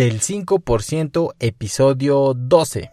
[0.00, 2.90] del 5% episodio 12.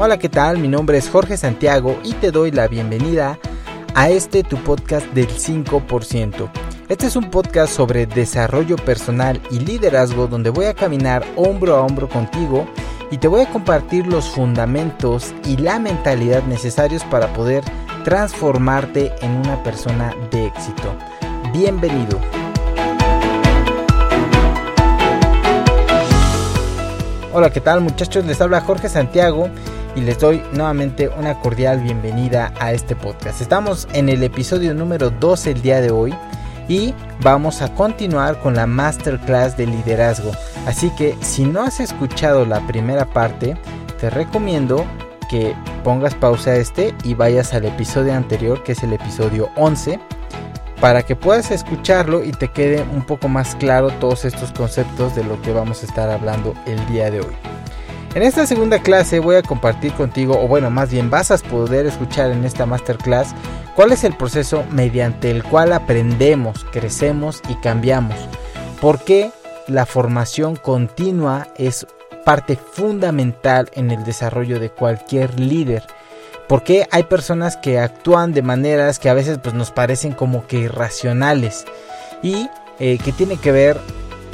[0.00, 0.58] Hola, ¿qué tal?
[0.58, 3.38] Mi nombre es Jorge Santiago y te doy la bienvenida
[3.94, 6.50] a este tu podcast del 5%.
[6.88, 11.82] Este es un podcast sobre desarrollo personal y liderazgo donde voy a caminar hombro a
[11.82, 12.66] hombro contigo
[13.10, 17.64] y te voy a compartir los fundamentos y la mentalidad necesarios para poder
[18.04, 20.94] transformarte en una persona de éxito.
[21.52, 22.20] Bienvenido.
[27.32, 28.24] Hola, ¿qué tal muchachos?
[28.24, 29.48] Les habla Jorge Santiago
[29.96, 33.40] y les doy nuevamente una cordial bienvenida a este podcast.
[33.40, 36.14] Estamos en el episodio número 12 el día de hoy
[36.68, 40.30] y vamos a continuar con la masterclass de liderazgo.
[40.66, 43.56] Así que si no has escuchado la primera parte,
[44.00, 44.84] te recomiendo
[45.30, 50.00] que pongas pausa a este y vayas al episodio anterior que es el episodio 11
[50.80, 55.24] para que puedas escucharlo y te quede un poco más claro todos estos conceptos de
[55.24, 57.36] lo que vamos a estar hablando el día de hoy.
[58.14, 61.86] En esta segunda clase voy a compartir contigo, o bueno, más bien vas a poder
[61.86, 63.34] escuchar en esta masterclass
[63.76, 68.16] cuál es el proceso mediante el cual aprendemos, crecemos y cambiamos.
[68.80, 69.30] ¿Por qué
[69.70, 71.86] la formación continua es
[72.24, 75.84] parte fundamental en el desarrollo de cualquier líder?
[76.48, 80.46] ¿Por qué hay personas que actúan de maneras que a veces pues, nos parecen como
[80.46, 81.64] que irracionales?
[82.22, 82.48] Y
[82.80, 83.78] eh, que tiene que ver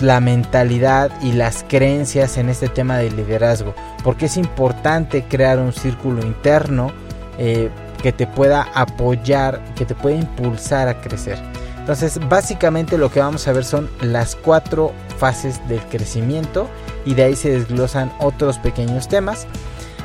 [0.01, 5.73] la mentalidad y las creencias en este tema del liderazgo, porque es importante crear un
[5.73, 6.93] círculo interno
[7.39, 7.71] eh,
[8.03, 11.39] que te pueda apoyar, que te pueda impulsar a crecer.
[11.78, 16.69] Entonces, básicamente lo que vamos a ver son las cuatro fases del crecimiento
[17.05, 19.47] y de ahí se desglosan otros pequeños temas.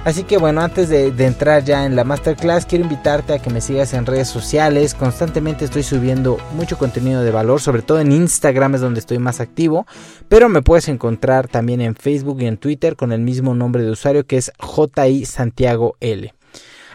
[0.04, 3.62] Así que bueno, antes de, entrar ya en la masterclass, quiero invitarte a que me
[3.62, 4.96] sigas en redes sociales.
[4.96, 9.40] Constantemente estoy subiendo mucho contenido de valor, sobre todo en Instagram es donde estoy más
[9.40, 9.86] activo.
[10.28, 13.92] Pero me puedes encontrar también en Facebook y en Twitter con el mismo nombre de
[13.92, 16.34] usuario que es JI Santiago L.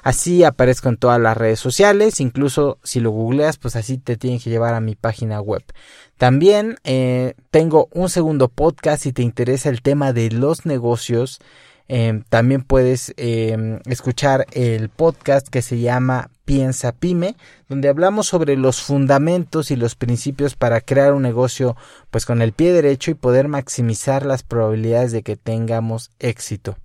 [0.06, 4.38] Así aparezco en todas las redes sociales, incluso si lo googleas, pues así te tienen
[4.38, 5.64] que llevar a mi página web.
[6.18, 11.40] También eh, tengo un segundo podcast si te interesa el tema de los negocios.
[11.88, 17.36] Em, también puedes em, escuchar el podcast que se llama Piensa Pyme,
[17.68, 21.76] donde hablamos sobre los fundamentos y los principios para crear un negocio
[22.10, 26.76] pues con el pie derecho y poder maximizar las probabilidades de que tengamos éxito.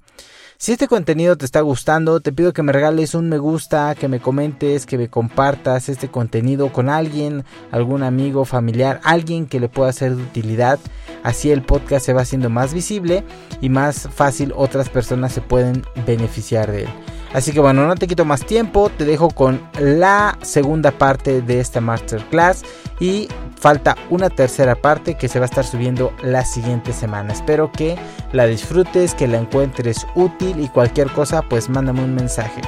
[0.62, 4.08] Si este contenido te está gustando, te pido que me regales un me gusta, que
[4.08, 9.70] me comentes, que me compartas este contenido con alguien, algún amigo, familiar, alguien que le
[9.70, 10.78] pueda ser de utilidad.
[11.24, 13.24] Así el podcast se va haciendo más visible
[13.60, 16.90] y más fácil otras personas se pueden beneficiar de él.
[17.34, 21.60] Así que bueno, no te quito más tiempo, te dejo con la segunda parte de
[21.62, 22.64] esta masterclass
[23.00, 27.32] y falta una tercera parte que se va a estar subiendo la siguiente semana.
[27.32, 27.96] Espero que
[28.34, 32.62] la disfrutes, que la encuentres útil y cualquier cosa pues mándame un mensaje.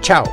[0.00, 0.24] Chao.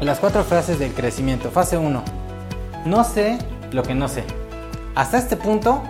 [0.00, 1.50] Las cuatro frases del crecimiento.
[1.50, 2.02] Fase 1.
[2.86, 3.38] No sé
[3.72, 4.24] lo que no sé.
[4.94, 5.82] Hasta este punto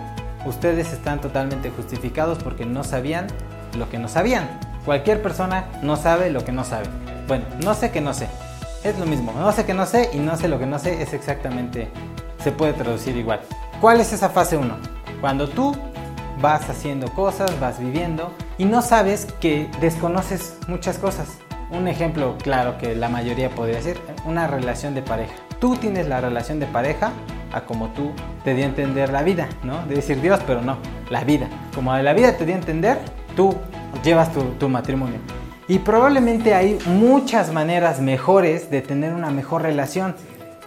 [0.45, 3.27] ustedes están totalmente justificados porque no sabían
[3.77, 4.59] lo que no sabían.
[4.85, 6.87] Cualquier persona no sabe lo que no sabe.
[7.27, 8.27] Bueno, no sé que no sé.
[8.83, 9.31] Es lo mismo.
[9.33, 11.89] No sé que no sé y no sé lo que no sé es exactamente,
[12.43, 13.41] se puede traducir igual.
[13.79, 14.75] ¿Cuál es esa fase 1?
[15.21, 15.75] Cuando tú
[16.41, 21.27] vas haciendo cosas, vas viviendo y no sabes que desconoces muchas cosas.
[21.69, 25.33] Un ejemplo claro que la mayoría podría decir, una relación de pareja.
[25.59, 27.11] Tú tienes la relación de pareja
[27.53, 28.11] a como tú
[28.43, 29.85] te dio a entender la vida, ¿no?
[29.85, 30.77] De decir Dios, pero no,
[31.09, 31.47] la vida.
[31.73, 32.99] Como la vida te dio a entender,
[33.35, 33.55] tú
[34.03, 35.19] llevas tu, tu matrimonio.
[35.67, 40.15] Y probablemente hay muchas maneras mejores de tener una mejor relación,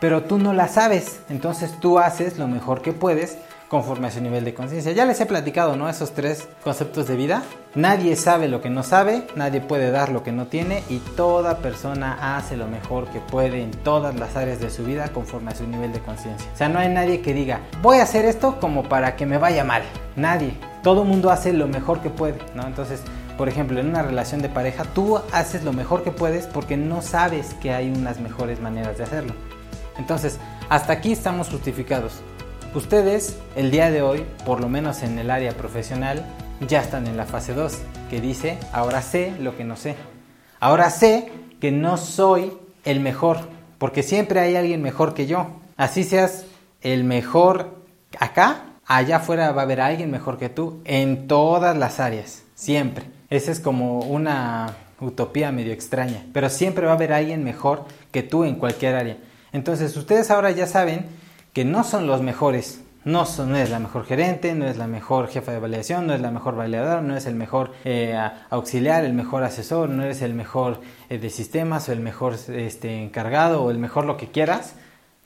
[0.00, 1.21] pero tú no la sabes.
[1.28, 3.39] Entonces tú haces lo mejor que puedes
[3.69, 4.93] conforme a su nivel de conciencia.
[4.93, 5.89] Ya les he platicado, ¿no?
[5.89, 7.43] Esos tres conceptos de vida.
[7.75, 11.59] Nadie sabe lo que no sabe, nadie puede dar lo que no tiene y toda
[11.59, 15.56] persona hace lo mejor que puede en todas las áreas de su vida conforme a
[15.56, 16.49] su nivel de conciencia.
[16.55, 19.38] O sea, no hay nadie que diga, voy a hacer esto como para que me
[19.38, 19.83] vaya mal.
[20.15, 20.55] Nadie.
[20.85, 22.67] Todo mundo hace lo mejor que puede, ¿no?
[22.67, 23.00] Entonces,
[23.37, 27.03] por ejemplo, en una relación de pareja, tú haces lo mejor que puedes porque no
[27.03, 29.35] sabes que hay unas mejores maneras de hacerlo.
[29.99, 30.38] Entonces,
[30.69, 32.21] hasta aquí estamos justificados.
[32.75, 36.25] Ustedes, el día de hoy, por lo menos en el área profesional,
[36.67, 37.79] ya están en la fase 2,
[38.11, 39.94] que dice, ahora sé lo que no sé.
[40.59, 41.31] Ahora sé
[41.61, 42.53] que no soy
[42.85, 43.38] el mejor,
[43.79, 45.61] porque siempre hay alguien mejor que yo.
[45.76, 46.47] Así seas
[46.81, 47.76] el mejor
[48.19, 52.43] acá, allá afuera va a haber alguien mejor que tú en todas las áreas.
[52.56, 53.05] siempre.
[53.31, 58.25] Esa es como una utopía medio extraña, pero siempre va a haber alguien mejor que
[58.25, 59.17] tú en cualquier área.
[59.53, 61.06] Entonces ustedes ahora ya saben
[61.55, 65.29] que no son los mejores, no, son, es la mejor gerente, no es la mejor
[65.29, 68.19] jefa de validación, no es la mejor validador, no es el mejor eh,
[68.51, 73.03] auxiliar, el mejor asesor, no eres el mejor eh, de sistemas o el mejor este,
[73.03, 74.75] encargado o el mejor lo que quieras.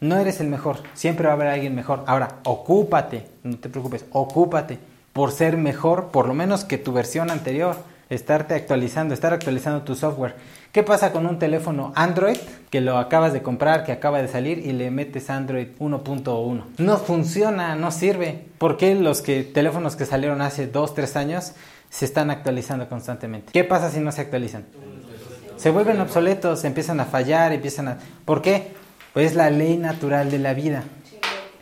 [0.01, 2.05] No eres el mejor, siempre va a haber alguien mejor.
[2.07, 4.79] Ahora, ocúpate, no te preocupes, ocúpate
[5.15, 7.77] por ser mejor, por lo menos que tu versión anterior
[8.11, 10.35] estarte actualizando, estar actualizando tu software.
[10.73, 12.37] ¿Qué pasa con un teléfono Android
[12.71, 16.63] que lo acabas de comprar, que acaba de salir y le metes Android 1.1?
[16.79, 18.47] No funciona, no sirve.
[18.59, 21.53] ¿Por qué los que, teléfonos que salieron hace 2, 3 años
[21.91, 23.53] se están actualizando constantemente?
[23.53, 24.65] ¿Qué pasa si no se actualizan?
[25.57, 27.99] Se vuelven obsoletos, empiezan a fallar, empiezan a...
[28.25, 28.73] ¿Por qué?
[29.13, 30.85] Pues es la ley natural de la vida.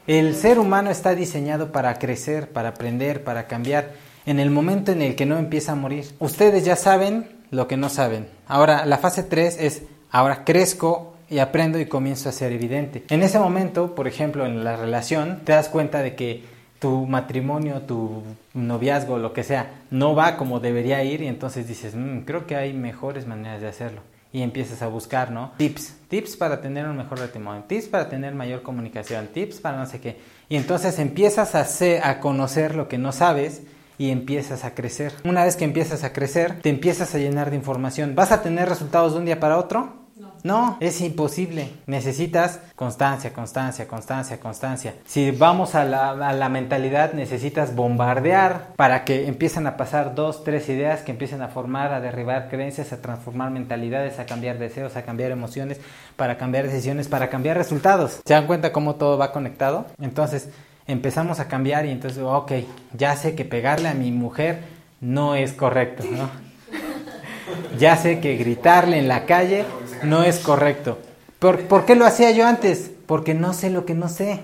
[0.07, 3.93] El ser humano está diseñado para crecer, para aprender, para cambiar
[4.27, 6.05] en el momento en el que no empieza a morir.
[6.19, 8.29] Ustedes ya saben lo que no saben.
[8.49, 13.05] Ahora, la fase 3 es, ahora crezco y aprendo y comienzo a ser evidente.
[13.09, 16.45] En ese momento, por ejemplo, en la relación, te das cuenta de que
[16.79, 21.95] tu matrimonio, tu noviazgo, lo que sea, no va como debería ir y entonces dices,
[21.95, 24.01] mm, creo que hay mejores maneras de hacerlo.
[24.33, 25.53] Y empiezas a buscar, ¿no?
[25.57, 29.87] Tips, tips para tener un mejor matrimonio, tips para tener mayor comunicación, tips para no
[29.87, 30.19] sé qué.
[30.49, 33.63] Y entonces empiezas a, a conocer lo que no sabes
[33.99, 35.13] y empiezas a crecer.
[35.25, 38.15] Una vez que empiezas a crecer, te empiezas a llenar de información.
[38.15, 40.07] ¿Vas a tener resultados de un día para otro?
[40.47, 41.71] No, es imposible.
[41.87, 44.95] Necesitas constancia, constancia, constancia, constancia.
[45.05, 50.45] Si vamos a la, a la, mentalidad, necesitas bombardear para que empiecen a pasar dos,
[50.45, 54.97] tres ideas que empiecen a formar, a derribar creencias, a transformar mentalidades, a cambiar deseos,
[54.97, 55.81] a cambiar emociones,
[56.15, 58.21] para cambiar decisiones, para cambiar resultados.
[58.25, 59.87] ¿Se dan cuenta cómo todo va conectado?
[60.01, 60.49] Entonces,
[60.87, 62.53] empezamos a cambiar y entonces, ok,
[62.93, 64.61] ya sé que pegarle a mi mujer
[65.01, 66.31] no es correcto, ¿no?
[67.79, 69.65] Ya sé que gritarle en la calle
[70.03, 70.99] no es correcto.
[71.39, 72.91] ¿Por, ¿Por, qué lo hacía yo antes?
[73.07, 74.41] Porque no sé lo que no sé.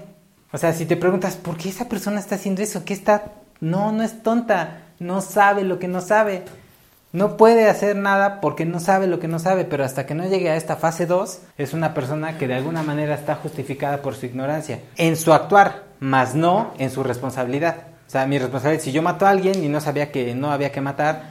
[0.52, 2.84] O sea, si te preguntas, ¿por qué esa persona está haciendo eso?
[2.84, 3.32] ¿Qué está?
[3.60, 6.44] No, no es tonta, no sabe lo que no sabe.
[7.12, 10.26] No puede hacer nada porque no sabe lo que no sabe, pero hasta que no
[10.26, 14.14] llegue a esta fase 2, es una persona que de alguna manera está justificada por
[14.14, 17.76] su ignorancia en su actuar, más no en su responsabilidad.
[18.08, 20.72] O sea, mi responsabilidad, si yo mato a alguien y no sabía que no había
[20.72, 21.22] que matar,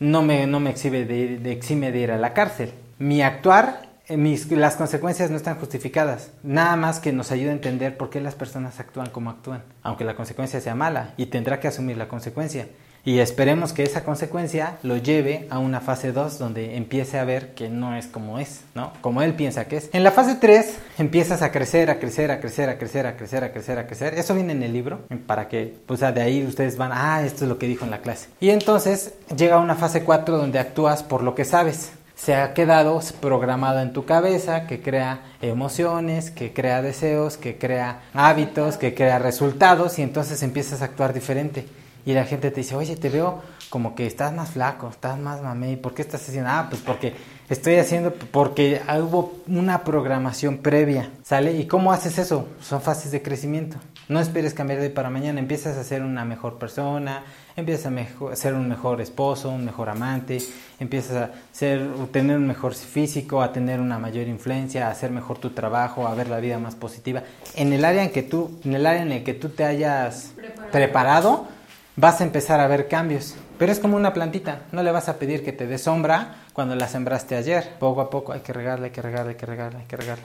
[0.00, 2.72] no me, no me exime de, exime de ir a la cárcel.
[2.98, 6.30] Mi actuar, eh, las consecuencias no están justificadas.
[6.42, 10.04] Nada más que nos ayuda a entender por qué las personas actúan como actúan, aunque
[10.04, 12.66] la consecuencia sea mala, y tendrá que asumir la consecuencia.
[13.06, 17.54] Y esperemos que esa consecuencia lo lleve a una fase 2 donde empiece a ver
[17.54, 18.94] que no es como es, ¿no?
[19.02, 19.90] Como él piensa que es.
[19.92, 23.44] En la fase 3 empiezas a crecer, a crecer, a crecer, a crecer, a crecer,
[23.44, 24.14] a crecer, a crecer.
[24.14, 27.48] Eso viene en el libro para que, pues de ahí ustedes van, ah, esto es
[27.50, 28.28] lo que dijo en la clase.
[28.40, 33.00] Y entonces llega una fase 4 donde actúas por lo que sabes se ha quedado
[33.20, 39.18] programado en tu cabeza, que crea emociones, que crea deseos, que crea hábitos, que crea
[39.18, 41.66] resultados y entonces empiezas a actuar diferente
[42.06, 45.42] y la gente te dice, oye, te veo como que estás más flaco, estás más
[45.42, 46.50] mamey, ¿por qué estás haciendo?
[46.50, 47.14] Ah, pues porque
[47.48, 51.56] estoy haciendo, porque hubo una programación previa, ¿sale?
[51.56, 52.46] ¿Y cómo haces eso?
[52.60, 53.76] Son fases de crecimiento.
[54.08, 57.24] No esperes cambiar de para mañana, empiezas a ser una mejor persona,
[57.56, 60.38] empiezas a ser un mejor esposo, un mejor amante,
[60.78, 65.38] empiezas a ser, tener un mejor físico, a tener una mayor influencia, a hacer mejor
[65.38, 67.22] tu trabajo, a ver la vida más positiva.
[67.56, 70.32] En el área en que tú, en el área en el que tú te hayas
[70.70, 71.48] preparado
[71.96, 73.34] vas a empezar a ver cambios.
[73.58, 76.74] Pero es como una plantita, no le vas a pedir que te dé sombra cuando
[76.74, 77.74] la sembraste ayer.
[77.78, 80.24] Poco a poco hay que regarla, hay que regarla, hay que regarla, hay que regarla.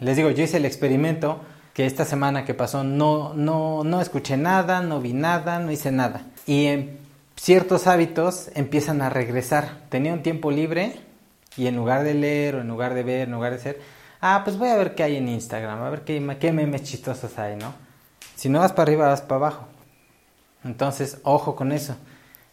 [0.00, 1.40] Les digo, yo hice el experimento
[1.74, 5.92] que esta semana que pasó no, no, no escuché nada, no vi nada, no hice
[5.92, 6.22] nada.
[6.46, 6.98] Y en
[7.36, 9.82] ciertos hábitos empiezan a regresar.
[9.90, 10.96] Tenía un tiempo libre
[11.56, 13.80] y en lugar de leer o en lugar de ver, en lugar de ser,
[14.20, 17.38] ah, pues voy a ver qué hay en Instagram, a ver qué, qué memes chistosos
[17.38, 17.74] hay, ¿no?
[18.36, 19.69] Si no vas para arriba, vas para abajo.
[20.64, 21.96] Entonces, ojo con eso.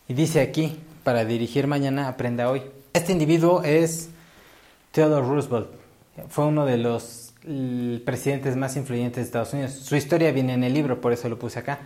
[0.08, 2.64] Y dice aquí, para dirigir mañana, aprenda hoy.
[2.94, 4.10] Este individuo es
[4.92, 5.68] Theodore Roosevelt.
[6.30, 7.34] Fue uno de los
[8.06, 9.72] presidentes más influyentes de Estados Unidos.
[9.72, 11.80] Su historia viene en el libro, por eso lo puse acá.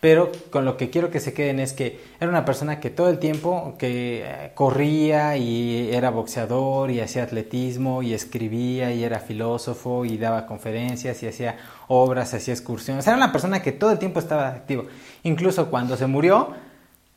[0.00, 3.08] Pero con lo que quiero que se queden es que era una persona que todo
[3.08, 9.18] el tiempo que eh, corría y era boxeador y hacía atletismo y escribía y era
[9.18, 11.56] filósofo y daba conferencias y hacía
[11.88, 13.08] obras, hacía excursiones.
[13.08, 14.84] Era una persona que todo el tiempo estaba activo.
[15.24, 16.52] Incluso cuando se murió,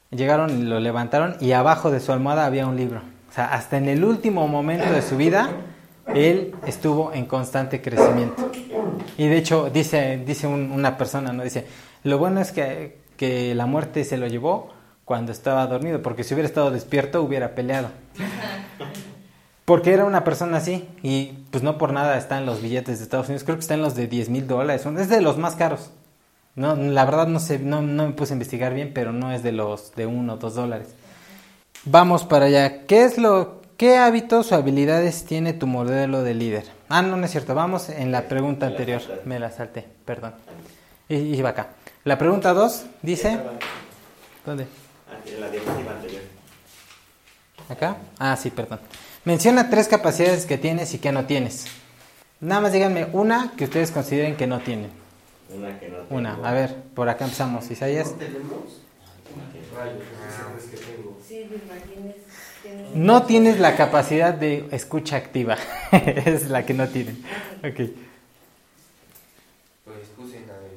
[0.09, 3.01] llegaron y lo levantaron y abajo de su almohada había un libro.
[3.29, 5.51] O sea, hasta en el último momento de su vida,
[6.15, 8.51] él estuvo en constante crecimiento.
[9.17, 11.43] Y de hecho, dice, dice una persona, ¿no?
[11.43, 11.65] Dice,
[12.03, 14.69] lo bueno es que, que la muerte se lo llevó
[15.05, 17.89] cuando estaba dormido, porque si hubiera estado despierto hubiera peleado.
[19.65, 23.03] Porque era una persona así y pues no por nada está en los billetes de
[23.03, 25.55] Estados Unidos, creo que está en los de 10 mil dólares, es de los más
[25.55, 25.91] caros.
[26.55, 29.43] No, la verdad no sé, no, no me puse a investigar bien, pero no es
[29.43, 30.89] de los de uno o dos dólares.
[31.85, 32.85] Vamos para allá.
[32.85, 36.65] ¿Qué es lo, qué hábitos o habilidades tiene tu modelo de líder?
[36.89, 37.55] Ah, no, no es cierto.
[37.55, 39.01] Vamos en la pregunta anterior.
[39.25, 40.33] Me la salté, perdón.
[41.07, 41.69] Y, y va acá.
[42.03, 43.39] La pregunta 2 dice.
[44.45, 44.65] ¿Dónde?
[45.25, 46.21] En la diapositiva anterior.
[47.69, 47.97] ¿Acá?
[48.17, 48.79] Ah, sí, perdón.
[49.23, 51.65] Menciona tres capacidades que tienes y que no tienes.
[52.39, 54.89] Nada más díganme una que ustedes consideren que no tienen.
[55.55, 56.15] Una que no tengo.
[56.15, 56.39] Una.
[56.43, 57.69] A ver, por acá empezamos.
[57.69, 58.15] Isaías.
[58.17, 58.37] Tienes-
[62.95, 65.57] No tienes la capacidad de escucha activa.
[65.91, 67.23] es la que no tienen.
[67.59, 67.91] Ok.
[69.85, 70.71] Pues puse la de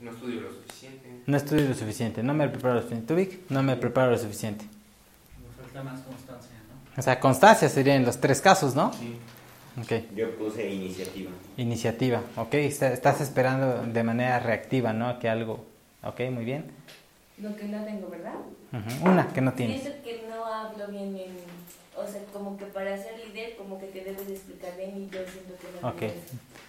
[0.00, 1.17] no estudio lo suficiente.
[1.28, 2.22] No estudio lo suficiente.
[2.22, 3.06] No me preparo lo suficiente.
[3.08, 3.40] ¿Tú, Vic?
[3.50, 4.64] No me preparo lo suficiente.
[4.64, 6.98] Me falta más constancia, ¿no?
[6.98, 8.92] O sea, constancia sería en los tres casos, ¿no?
[8.94, 9.18] Sí.
[9.80, 9.92] Ok.
[10.16, 11.30] Yo puse iniciativa.
[11.58, 12.22] Iniciativa.
[12.36, 12.54] Ok.
[12.54, 15.18] Está- Estás esperando de manera reactiva, ¿no?
[15.18, 15.66] Que algo.
[16.02, 16.64] Ok, muy bien.
[17.42, 18.32] Lo que no tengo, ¿verdad?
[18.72, 19.10] Ujú.
[19.10, 19.80] Una que no tienes.
[19.80, 21.36] Siento que no hablo bien en...
[21.94, 25.10] O sea, como que para ser líder, como que te debes de explicar bien y
[25.10, 26.14] yo siento que no Ok.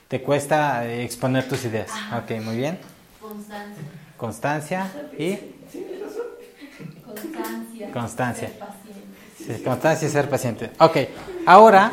[0.10, 1.92] Te cuesta eh, exponer tus ideas.
[2.12, 2.78] Ok, muy bien.
[3.19, 3.83] Constancia.
[4.17, 5.38] Constancia y
[7.03, 7.91] Constancia.
[7.91, 8.51] Constancia.
[9.45, 10.71] Ser constancia y ser paciente.
[10.79, 10.97] Ok.
[11.45, 11.91] Ahora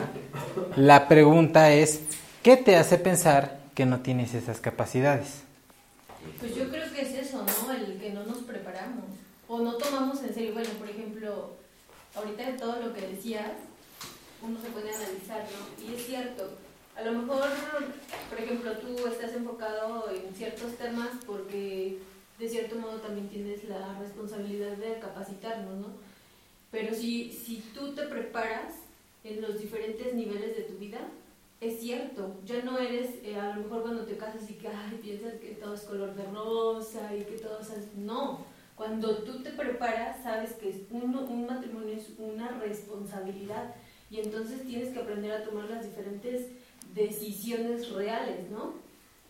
[0.77, 2.01] la pregunta es,
[2.43, 5.43] ¿qué te hace pensar que no tienes esas capacidades?
[6.41, 7.73] Pues yo creo que es eso, ¿no?
[7.73, 9.05] El que no nos preparamos
[9.49, 10.55] o no tomamos en serio.
[10.55, 11.57] Bueno, por ejemplo,
[12.15, 13.53] ahorita de todo lo que decías,
[14.43, 15.85] uno se puede analizar, ¿no?
[15.85, 16.59] Y es cierto,
[16.97, 17.49] a lo mejor,
[18.31, 21.99] por ejemplo, tú estás enfocado en ciertos temas porque
[22.39, 25.89] de cierto modo también tienes la responsabilidad de capacitarnos, ¿no?
[26.71, 28.75] Pero si, si tú te preparas
[29.25, 30.99] en los diferentes niveles de tu vida,
[31.61, 34.99] es cierto, ya no eres, eh, a lo mejor cuando te casas y que ay,
[35.03, 37.97] piensas que todo es color de rosa y que todo es...
[37.97, 43.75] No, cuando tú te preparas, sabes que es uno- un matrimonio es una responsabilidad
[44.11, 46.49] y entonces tienes que aprender a tomar las diferentes
[46.97, 48.75] decisiones reales, ¿no?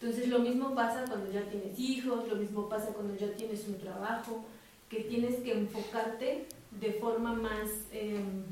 [0.00, 3.78] Entonces lo mismo pasa cuando ya tienes hijos, lo mismo pasa cuando ya tienes un
[3.78, 4.44] trabajo,
[4.88, 8.44] que tienes que enfocarte de forma más, em,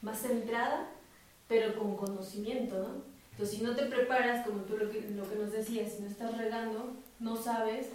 [0.00, 0.88] más centrada,
[1.48, 3.14] pero con conocimiento, ¿no?
[3.32, 6.08] Entonces si no te preparas, como tú lo que, lo que nos decías, si no
[6.08, 7.88] estás regando, no sabes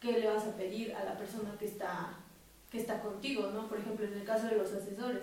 [0.00, 2.14] qué le vas a pedir a la persona que está,
[2.70, 3.68] que está contigo, ¿no?
[3.68, 5.22] Por ejemplo, en el caso de los asesores,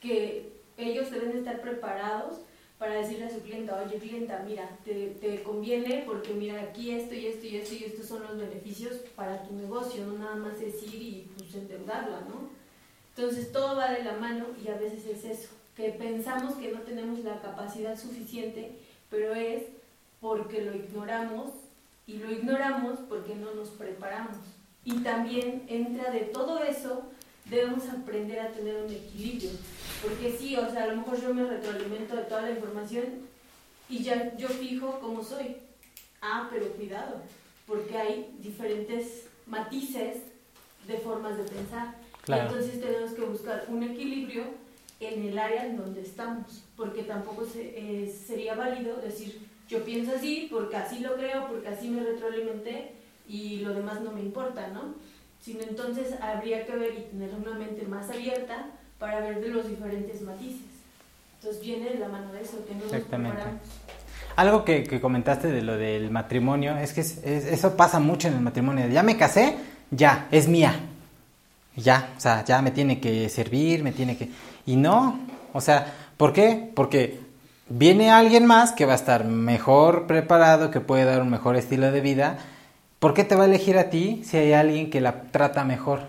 [0.00, 2.40] que ellos deben estar preparados
[2.82, 7.28] para decirle a su clienta, oye clienta, mira, te, conviene porque mira aquí esto y
[7.28, 10.82] esto y esto y estos son los beneficios para tu negocio, no nada más es
[10.82, 12.50] ir y pues endeudarla, ¿no?
[13.14, 16.80] Entonces todo va de la mano y a veces es eso, que pensamos que no
[16.80, 18.72] tenemos la capacidad suficiente,
[19.08, 19.62] pero es
[20.20, 21.50] porque lo ignoramos
[22.08, 24.38] y lo ignoramos porque no nos preparamos.
[24.84, 27.04] Y también entra de todo eso,
[27.46, 29.50] debemos aprender a tener un equilibrio.
[30.02, 33.04] Porque sí, o sea, a lo mejor yo me retroalimento de toda la información
[33.88, 35.56] y ya yo fijo cómo soy.
[36.20, 37.16] Ah, pero cuidado,
[37.66, 40.18] porque hay diferentes matices
[40.86, 41.94] de formas de pensar.
[42.22, 42.48] Claro.
[42.48, 44.44] Entonces tenemos que buscar un equilibrio
[45.00, 50.12] en el área en donde estamos, porque tampoco se- eh, sería válido decir, yo pienso
[50.14, 52.92] así, porque así lo creo, porque así me retroalimenté
[53.28, 54.94] y lo demás no me importa, ¿no?
[55.44, 58.66] Sino entonces habría que ver y tener una mente más abierta
[58.98, 60.60] para ver de los diferentes matices.
[61.36, 63.38] Entonces viene de la mano de eso, que no nos Exactamente.
[63.42, 63.68] preparamos.
[64.36, 68.28] Algo que, que comentaste de lo del matrimonio, es que es- es- eso pasa mucho
[68.28, 68.86] en el matrimonio.
[68.88, 69.56] Ya me casé,
[69.90, 70.74] ya, es mía.
[71.76, 74.30] Ya, o sea, ya me tiene que servir, me tiene que...
[74.66, 75.18] Y no,
[75.52, 76.70] o sea, ¿por qué?
[76.74, 77.18] Porque
[77.68, 81.90] viene alguien más que va a estar mejor preparado, que puede dar un mejor estilo
[81.90, 82.38] de vida.
[83.02, 86.02] ¿Por qué te va a elegir a ti si hay alguien que la trata mejor,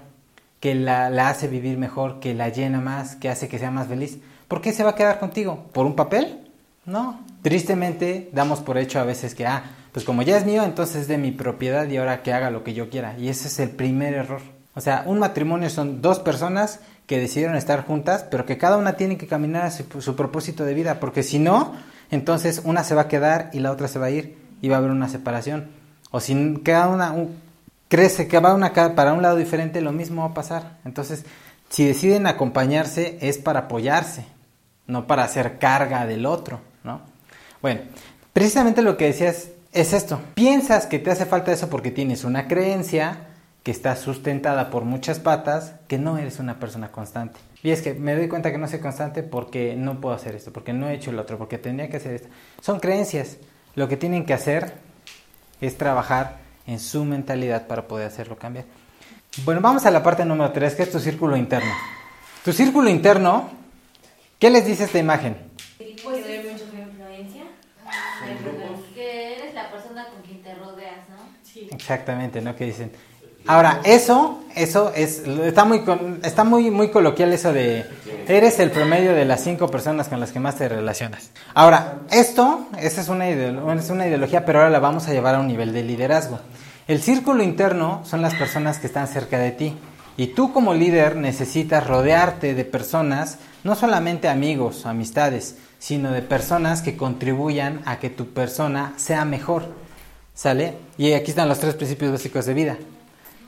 [0.60, 3.88] que la, la hace vivir mejor, que la llena más, que hace que sea más
[3.88, 4.20] feliz?
[4.48, 5.66] ¿Por qué se va a quedar contigo?
[5.74, 6.52] ¿Por un papel?
[6.86, 7.20] No.
[7.42, 11.08] Tristemente damos por hecho a veces que, ah, pues como ya es mío, entonces es
[11.08, 13.18] de mi propiedad y ahora que haga lo que yo quiera.
[13.18, 14.42] Y ese es el primer error.
[14.76, 18.98] O sea, un matrimonio son dos personas que decidieron estar juntas, pero que cada una
[18.98, 21.74] tiene que caminar a su, su propósito de vida, porque si no,
[22.12, 24.76] entonces una se va a quedar y la otra se va a ir y va
[24.76, 25.82] a haber una separación.
[26.16, 27.36] O si cada una un-
[27.90, 30.78] crece que va una para un lado diferente, lo mismo va a pasar.
[30.86, 31.26] Entonces,
[31.70, 34.26] si deciden acompañarse es para apoyarse,
[34.86, 37.02] no para hacer carga del otro, ¿no?
[37.64, 37.82] Bueno,
[38.32, 40.22] precisamente lo que decías es esto.
[40.36, 43.28] Piensas que te hace falta eso porque tienes una creencia
[43.64, 47.40] que está sustentada por muchas patas, que no eres una persona constante.
[47.64, 50.52] Y es que me doy cuenta que no soy constante porque no puedo hacer esto,
[50.54, 52.28] porque no he hecho el otro, porque tendría que hacer esto.
[52.62, 53.38] Son creencias.
[53.76, 54.74] Lo que tienen que hacer
[55.68, 58.66] es trabajar en su mentalidad para poder hacerlo cambiar.
[59.46, 61.72] Bueno, vamos a la parte número 3, que es tu círculo interno.
[62.44, 63.50] Tu círculo interno,
[64.40, 65.38] ¿qué les dice esta imagen?
[65.78, 67.44] Pues influencia.
[68.94, 71.16] Que eres la persona con quien te rodeas, ¿no?
[71.44, 71.68] Sí.
[71.72, 72.56] Exactamente, ¿no?
[72.56, 72.92] Que dicen.
[73.46, 75.84] Ahora, eso, eso es, está muy,
[76.24, 77.86] está muy, muy coloquial eso de,
[78.28, 81.32] eres el promedio de las cinco personas con las que más te relacionas.
[81.54, 85.40] Ahora, esto, esa es una, es una ideología, pero ahora la vamos a llevar a
[85.40, 86.40] un nivel de liderazgo.
[86.88, 89.74] El círculo interno son las personas que están cerca de ti.
[90.16, 96.82] Y tú como líder necesitas rodearte de personas, no solamente amigos, amistades, sino de personas
[96.82, 99.66] que contribuyan a que tu persona sea mejor.
[100.36, 100.76] ¿Sale?
[100.98, 102.78] Y aquí están los tres principios básicos de vida.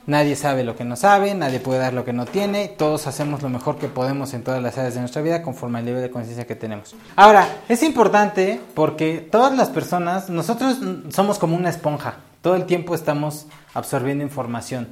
[0.06, 3.42] Nadie sabe lo que no sabe, nadie puede dar lo que no tiene, todos hacemos
[3.42, 6.10] lo mejor que podemos en todas las áreas de nuestra vida conforme al nivel de
[6.10, 6.94] conciencia que tenemos.
[7.16, 10.78] Ahora, es importante porque todas las personas, nosotros
[11.10, 14.86] somos como una esponja, todo el tiempo estamos absorbiendo información.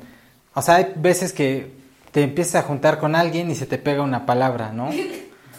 [0.53, 1.71] O sea, hay veces que
[2.11, 4.91] te empiezas a juntar con alguien y se te pega una palabra, ¿no?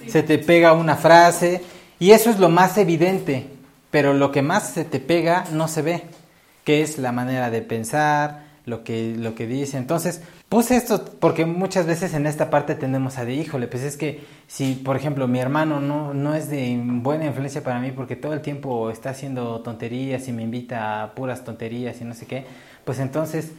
[0.07, 1.63] Se te pega una frase
[1.97, 3.47] y eso es lo más evidente,
[3.89, 6.03] pero lo que más se te pega no se ve,
[6.63, 9.77] que es la manera de pensar, lo que, lo que dice.
[9.77, 13.97] Entonces, puse esto porque muchas veces en esta parte tendemos a de, híjole, pues es
[13.97, 18.15] que si, por ejemplo, mi hermano no, no es de buena influencia para mí porque
[18.15, 22.25] todo el tiempo está haciendo tonterías y me invita a puras tonterías y no sé
[22.25, 22.45] qué,
[22.83, 23.51] pues entonces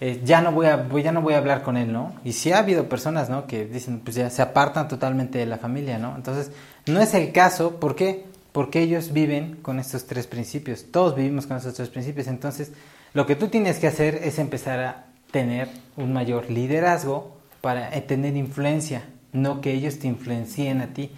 [0.00, 2.14] eh, ya no voy a ya no voy a hablar con él, ¿no?
[2.24, 3.46] Y sí ha habido personas, ¿no?
[3.46, 6.16] Que dicen, pues ya se apartan totalmente de la familia, ¿no?
[6.16, 6.50] Entonces,
[6.86, 8.24] no es el caso, ¿por qué?
[8.50, 10.86] Porque ellos viven con estos tres principios.
[10.90, 12.26] Todos vivimos con estos tres principios.
[12.26, 12.72] Entonces,
[13.14, 18.00] lo que tú tienes que hacer es empezar a tener un mayor liderazgo para eh,
[18.00, 19.02] tener influencia,
[19.32, 21.10] no que ellos te influencien a ti.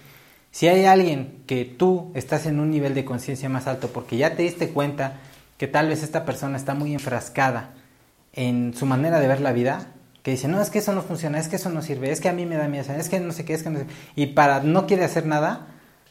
[0.51, 4.37] Si hay alguien que tú estás en un nivel de conciencia más alto porque ya
[4.37, 5.15] te diste cuenta
[5.59, 7.75] que tal vez esta persona está muy enfrascada
[8.33, 9.89] en su manera de ver la vida,
[10.23, 12.29] que dice, no, es que eso no funciona, es que eso no sirve, es que
[12.29, 14.27] a mí me da miedo, es que no sé qué, es que no sé y
[14.27, 15.67] para no quiere hacer nada,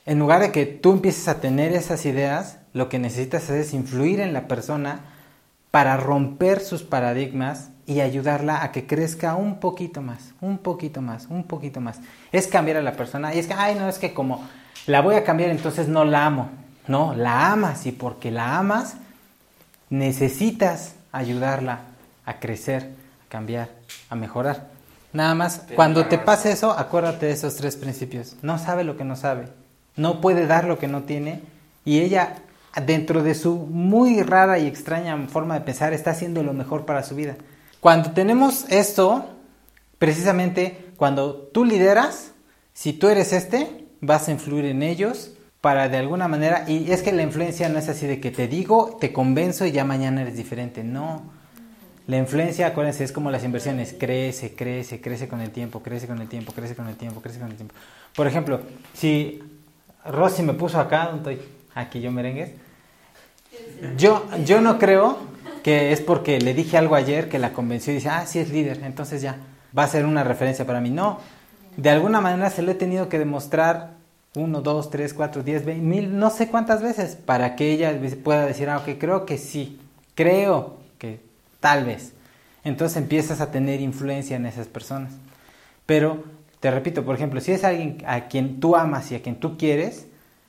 [0.05, 4.19] en lugar de que tú empieces a tener esas ideas, lo que necesitas es influir
[4.19, 5.12] en la persona
[5.73, 11.25] para romper sus paradigmas y ayudarla a que crezca un poquito más, un poquito más,
[11.31, 11.99] un poquito más.
[12.31, 14.47] Es cambiar a la persona y es que, ay, no, es que como
[14.85, 16.51] la voy a cambiar, entonces no la amo.
[16.85, 18.97] No, la amas y porque la amas,
[19.89, 21.79] necesitas ayudarla
[22.23, 22.91] a crecer,
[23.25, 23.69] a cambiar,
[24.11, 24.67] a mejorar.
[25.11, 28.35] Nada más, cuando te pase eso, acuérdate de esos tres principios.
[28.43, 29.47] No sabe lo que no sabe,
[29.95, 31.41] no puede dar lo que no tiene
[31.83, 32.35] y ella,
[32.81, 37.03] dentro de su muy rara y extraña forma de pensar, está haciendo lo mejor para
[37.03, 37.35] su vida.
[37.79, 39.25] Cuando tenemos esto,
[39.99, 42.31] precisamente cuando tú lideras,
[42.73, 45.31] si tú eres este, vas a influir en ellos
[45.61, 48.47] para de alguna manera, y es que la influencia no es así de que te
[48.47, 51.31] digo, te convenzo y ya mañana eres diferente, no.
[52.05, 56.19] La influencia, acuérdense, es como las inversiones, crece, crece, crece con el tiempo, crece con
[56.19, 57.75] el tiempo, crece con el tiempo, crece con el tiempo.
[58.13, 58.59] Por ejemplo,
[58.93, 59.41] si
[60.05, 61.47] Rosy me puso acá, ¿dónde estoy?
[61.75, 62.51] Aquí yo merengues.
[63.97, 65.17] Yo, yo no creo
[65.63, 68.49] que es porque le dije algo ayer que la convenció y dice, ah, sí es
[68.49, 69.37] líder, entonces ya,
[69.77, 70.89] va a ser una referencia para mí.
[70.89, 71.19] No,
[71.77, 73.91] de alguna manera se lo he tenido que demostrar
[74.35, 78.45] uno, dos, tres, cuatro, diez, veinte, mil, no sé cuántas veces, para que ella pueda
[78.45, 79.79] decir, ah, ok, creo que sí,
[80.15, 81.19] creo que
[81.59, 82.13] tal vez.
[82.63, 85.13] Entonces empiezas a tener influencia en esas personas.
[85.85, 86.23] Pero,
[86.59, 89.57] te repito, por ejemplo, si es alguien a quien tú amas y a quien tú
[89.57, 90.07] quieres,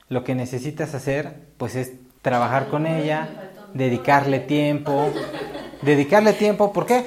[0.09, 1.91] lo que necesitas hacer, pues es
[2.25, 3.29] trabajar con ella,
[3.75, 5.13] dedicarle tiempo,
[5.83, 7.05] dedicarle tiempo, ¿por qué?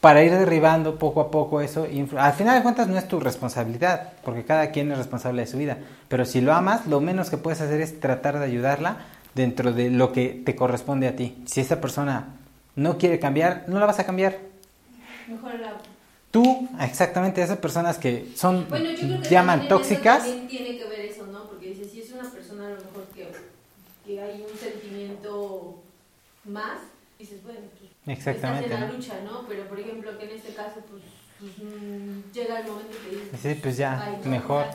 [0.00, 1.86] Para ir derribando poco a poco eso.
[2.16, 5.58] Al final de cuentas no es tu responsabilidad, porque cada quien es responsable de su
[5.58, 5.76] vida.
[6.08, 9.90] Pero si lo amas, lo menos que puedes hacer es tratar de ayudarla dentro de
[9.90, 11.42] lo que te corresponde a ti.
[11.44, 12.28] Si esa persona
[12.74, 14.38] no quiere cambiar, no la vas a cambiar.
[15.28, 15.74] Mejor la...
[16.30, 20.86] Tú, exactamente, esas personas que son, Bueno, yo creo que llaman tóxicas, también tiene que
[20.86, 21.44] ver eso, ¿no?
[21.44, 23.28] Porque dice, si es una persona a lo mejor que,
[24.08, 25.82] que hay un sentimiento
[26.46, 26.78] más,
[27.18, 29.44] dices, bueno, pues Exactamente, estás en la lucha, ¿no?
[29.46, 31.02] Pero por ejemplo, que en este caso, pues,
[31.38, 34.68] pues, mm, llega el momento que dices, sí, pues ya, "Ay, no, mejor.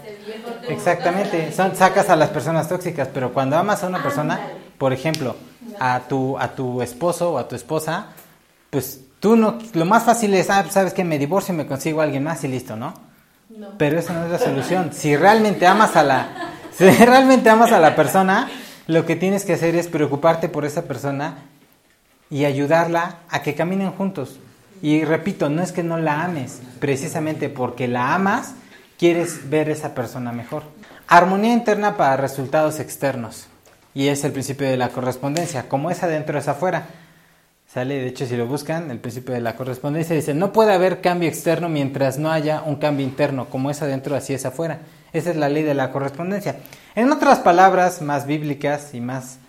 [0.67, 4.54] Exactamente, son, sacas a las personas tóxicas, pero cuando amas a una persona, Ándale.
[4.78, 5.36] por ejemplo,
[5.80, 8.10] a tu, a tu esposo o a tu esposa,
[8.69, 11.65] pues tú no, lo más fácil es, ah, pues, sabes que me divorcio y me
[11.65, 12.93] consigo a alguien más y listo, ¿no?
[13.50, 13.74] No.
[13.78, 14.91] Pero esa no es la solución.
[14.93, 16.28] Si realmente amas a la,
[16.72, 18.48] si realmente amas a la persona,
[18.88, 21.38] lo que tienes que hacer es preocuparte por esa persona
[22.30, 24.39] y ayudarla a que caminen juntos.
[24.82, 28.56] Y repito, no es que no la ames, precisamente porque la amas,
[28.98, 30.63] quieres ver esa persona mejor.
[31.08, 33.48] Armonía interna para resultados externos.
[33.93, 35.69] Y es el principio de la correspondencia.
[35.69, 36.88] Como es adentro es afuera.
[37.73, 41.01] Sale, de hecho, si lo buscan, el principio de la correspondencia dice, no puede haber
[41.01, 43.49] cambio externo mientras no haya un cambio interno.
[43.49, 44.81] Como es adentro, así es afuera.
[45.12, 46.57] Esa es la ley de la correspondencia.
[46.93, 49.39] En otras palabras más bíblicas y más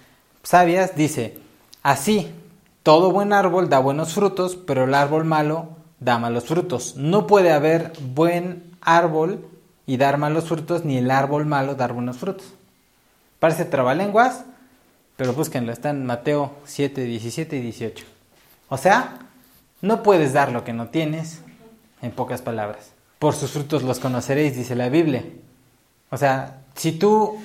[0.42, 1.36] sabias, dice,
[1.82, 2.32] así,
[2.82, 5.68] todo buen árbol da buenos frutos, pero el árbol malo
[6.00, 6.96] da malos frutos.
[6.96, 9.44] No puede haber buen árbol
[9.84, 12.54] y dar malos frutos, ni el árbol malo dar buenos frutos.
[13.38, 14.44] Parece trabalenguas,
[15.18, 18.13] pero búsquenlo, está en Mateo 7, 17 y 18.
[18.68, 19.18] O sea,
[19.80, 21.40] no puedes dar lo que no tienes,
[22.02, 22.92] en pocas palabras.
[23.18, 25.24] Por sus frutos los conoceréis, dice la Biblia.
[26.10, 27.38] O sea, si tú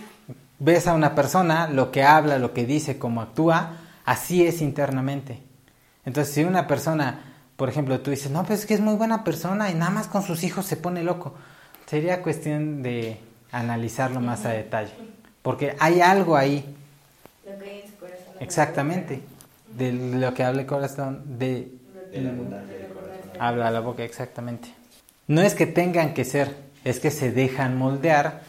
[0.60, 5.42] ves a una persona, lo que habla, lo que dice, cómo actúa, así es internamente.
[6.06, 7.22] Entonces, si una persona,
[7.56, 10.08] por ejemplo, tú dices, no, pues es que es muy buena persona y nada más
[10.08, 11.36] con sus hijos se pone loco,
[11.86, 13.20] sería cuestión de
[13.52, 14.94] analizarlo más a detalle.
[15.42, 16.76] Porque hay algo ahí,
[17.46, 18.34] Lo que hay en su corazón.
[18.40, 19.22] exactamente,
[19.78, 21.72] de lo que habla el corazón, de
[22.12, 23.32] De la abundancia del corazón.
[23.40, 24.70] habla la boca, exactamente.
[25.28, 28.42] No es que tengan que ser, es que se dejan moldear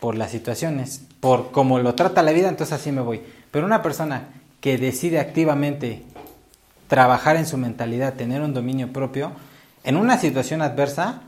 [0.00, 3.22] por las situaciones, por cómo lo trata la vida, entonces así me voy.
[3.50, 4.28] Pero una persona
[4.60, 6.02] que decide activamente
[6.88, 9.32] trabajar en su mentalidad, tener un dominio propio,
[9.84, 11.22] en una situación adversa,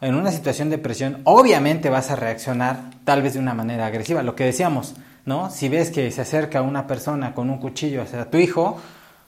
[0.00, 4.22] en una situación de presión, obviamente vas a reaccionar tal vez de una manera agresiva.
[4.22, 5.50] Lo que decíamos, ¿no?
[5.50, 8.80] Si ves que se acerca una persona con un cuchillo hacia tu hijo,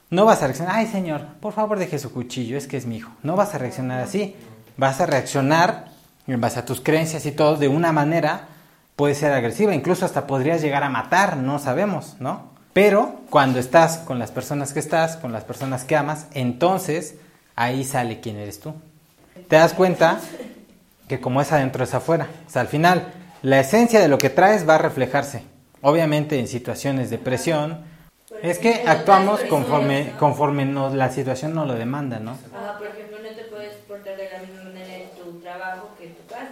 [0.09, 2.97] no vas a reaccionar, ay señor, por favor deje su cuchillo, es que es mi
[2.97, 3.11] hijo.
[3.23, 4.35] No vas a reaccionar así.
[4.77, 5.87] Vas a reaccionar
[6.27, 8.47] en base a tus creencias y todo de una manera,
[8.95, 12.51] puede ser agresiva, incluso hasta podrías llegar a matar, no sabemos, ¿no?
[12.73, 17.15] Pero cuando estás con las personas que estás, con las personas que amas, entonces
[17.55, 18.73] ahí sale quién eres tú.
[19.47, 20.19] Te das cuenta
[21.07, 22.27] que como es adentro es afuera.
[22.45, 25.43] O sea, al final, la esencia de lo que traes va a reflejarse.
[25.81, 27.85] Obviamente en situaciones de presión,
[28.41, 32.31] es que actuamos conforme, conforme nos, la situación nos lo demanda, ¿no?
[32.31, 36.07] Ajá, por ejemplo, no te puedes portar de la misma manera en tu trabajo que
[36.07, 36.51] en tu casa.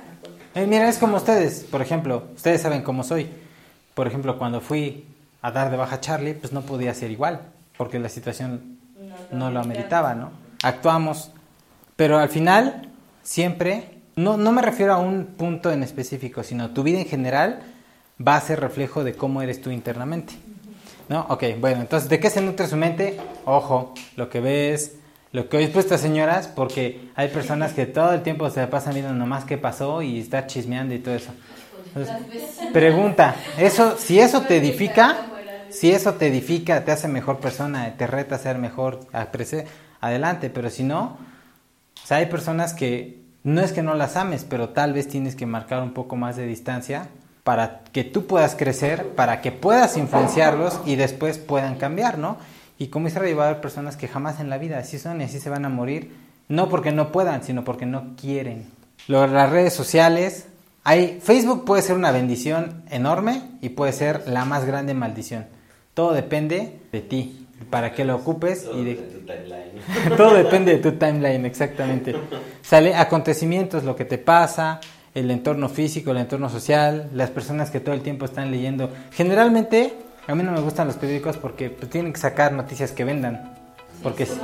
[0.56, 3.30] Eh, mira, es como ustedes, por ejemplo, ustedes saben cómo soy.
[3.94, 5.06] Por ejemplo, cuando fui
[5.42, 7.42] a dar de baja a Charlie, pues no podía ser igual,
[7.78, 8.80] porque la situación
[9.32, 10.32] no lo ameritaba, ¿no?
[10.64, 11.32] Actuamos,
[11.96, 12.90] pero al final,
[13.22, 17.60] siempre, no, no me refiero a un punto en específico, sino tu vida en general
[18.20, 20.34] va a ser reflejo de cómo eres tú internamente.
[21.08, 21.26] ¿No?
[21.30, 23.20] Ok, bueno, entonces, ¿de qué se nutre su mente?
[23.46, 24.96] Ojo, lo que ves,
[25.32, 29.14] lo que hoy puesto señoras, porque hay personas que todo el tiempo se pasan viendo
[29.14, 31.32] nomás qué pasó y estar chismeando y todo eso.
[32.74, 35.18] Pregunta, eso, si eso te edifica,
[35.70, 39.02] si eso te edifica, te hace mejor persona, te reta a ser mejor,
[40.02, 41.18] adelante, pero si no,
[42.10, 45.46] o hay personas que no es que no las ames, pero tal vez tienes que
[45.46, 47.10] marcar un poco más de distancia
[47.46, 52.38] para que tú puedas crecer, para que puedas influenciarlos y después puedan cambiar, ¿no?
[52.80, 55.26] Y como Rey, va a haber personas que jamás en la vida así son y
[55.26, 56.12] así se van a morir,
[56.50, 58.66] no porque no puedan, sino porque no quieren.
[59.08, 60.48] Lo- las redes sociales,
[60.84, 65.46] hay, Facebook puede ser una bendición enorme y puede ser la más grande maldición.
[65.94, 70.18] Todo depende de ti, para qué lo ocupes Todo y de, de tu timeline.
[70.18, 72.16] todo depende de tu timeline, exactamente.
[72.64, 74.82] Sale acontecimientos, lo que te pasa,
[75.16, 78.90] el entorno físico, el entorno social, las personas que todo el tiempo están leyendo.
[79.12, 79.94] Generalmente,
[80.28, 83.54] a mí no me gustan los periódicos porque pues, tienen que sacar noticias que vendan.
[84.04, 84.40] Porque si,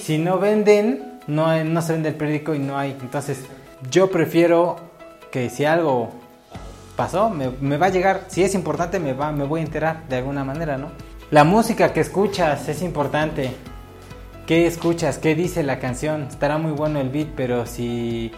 [0.00, 2.96] si no venden, no, hay- no se vende el periódico y no hay.
[3.00, 3.40] Entonces,
[3.90, 4.76] yo prefiero
[5.30, 6.10] que si algo
[6.96, 8.22] pasó, me, me va a llegar.
[8.28, 10.90] Si es importante, me, va, me voy a enterar de alguna manera, ¿no?
[11.32, 13.50] La música que escuchas es importante.
[14.46, 15.18] ¿Qué escuchas?
[15.18, 16.22] ¿Qué dice la canción?
[16.30, 18.30] Estará muy bueno el beat, pero si,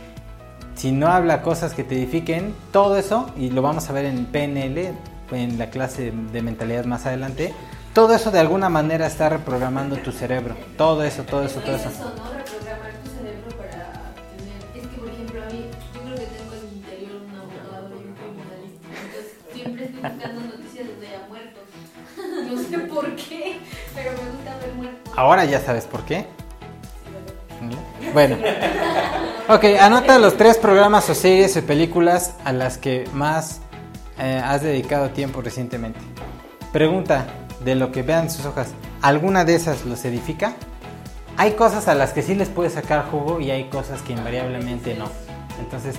[0.77, 4.27] si no habla cosas que te edifiquen, todo eso, y lo vamos a ver en
[4.27, 4.93] PNL,
[5.33, 7.53] en la clase de mentalidad más adelante,
[7.95, 10.55] todo eso de alguna manera está reprogramando tu cerebro.
[10.77, 11.91] Todo eso, todo eso, todo Es eso.
[11.91, 12.31] eso, ¿no?
[12.33, 14.03] Reprogramar tu cerebro para
[14.37, 14.85] tener...
[14.85, 17.89] Es que, por ejemplo, a mí, yo creo que tengo en mi interior un abogado
[17.91, 18.89] y un criminalista.
[19.01, 21.63] Entonces, siempre estoy buscando noticias donde haya muertos.
[22.53, 23.59] No sé por qué,
[23.95, 25.13] pero me gusta ver muertos.
[25.17, 26.27] Ahora ya sabes por qué.
[28.13, 28.37] Bueno.
[29.49, 33.61] Ok, anota los tres programas o series o películas a las que más
[34.19, 36.01] eh, has dedicado tiempo recientemente.
[36.73, 37.27] Pregunta,
[37.65, 38.71] de lo que vean sus hojas,
[39.03, 40.55] ¿alguna de esas los edifica?
[41.37, 44.97] Hay cosas a las que sí les puedes sacar jugo y hay cosas que invariablemente
[44.97, 45.09] no.
[45.61, 45.95] Entonces,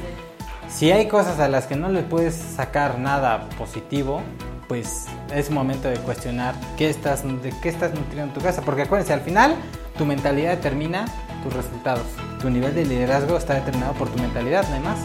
[0.68, 4.24] si hay cosas a las que no le puedes sacar nada positivo,
[4.68, 8.62] pues es momento de cuestionar qué estás, de qué estás nutriendo en tu casa.
[8.62, 9.56] Porque acuérdense, al final
[9.98, 11.06] tu mentalidad determina
[11.48, 12.06] tus resultados.
[12.42, 15.00] Tu nivel de liderazgo está determinado por tu mentalidad, no hay más.